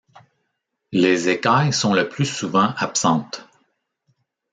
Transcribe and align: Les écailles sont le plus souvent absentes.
Les 0.91 1.29
écailles 1.29 1.71
sont 1.73 1.93
le 1.93 2.09
plus 2.09 2.25
souvent 2.25 2.73
absentes. 2.77 3.45